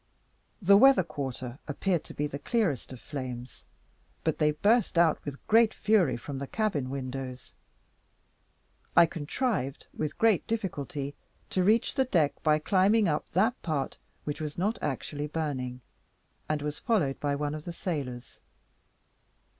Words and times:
The 0.63 0.77
weather 0.77 1.03
quarter 1.03 1.59
appeared 1.67 2.03
to 2.05 2.15
be 2.15 2.27
clearest 2.27 2.91
of 2.91 2.99
flames, 2.99 3.65
but 4.23 4.39
they 4.39 4.49
burst 4.49 4.97
out 4.97 5.23
with 5.23 5.45
great 5.45 5.75
fury 5.75 6.17
from 6.17 6.39
the 6.39 6.47
cabin 6.47 6.89
windows. 6.89 7.53
I 8.97 9.05
contrived, 9.05 9.85
with 9.95 10.17
great 10.17 10.47
difficulty, 10.47 11.13
to 11.51 11.63
reach 11.63 11.93
the 11.93 12.05
deck, 12.05 12.41
by 12.41 12.57
climbing 12.57 13.07
up 13.07 13.29
that 13.33 13.61
part 13.61 13.99
which 14.23 14.41
was 14.41 14.57
not 14.57 14.79
actually 14.81 15.27
burning, 15.27 15.81
and 16.49 16.63
was 16.63 16.79
followed 16.79 17.19
by 17.19 17.35
one 17.35 17.53
of 17.53 17.65
the 17.65 17.71
sailors. 17.73 18.39